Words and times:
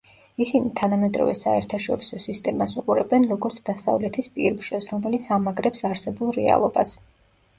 ისინი 0.43 0.69
თანამედროვე 0.77 1.33
საერთაშორისო 1.39 2.19
სისტემას 2.23 2.73
უყურებენ, 2.83 3.27
როგორც 3.33 3.59
დასავლეთის 3.69 4.31
პირმშოს, 4.39 4.89
რომელიც 4.93 5.29
ამაგრებს 5.37 5.85
არსებულ 5.91 6.33
რეალობას. 6.39 6.95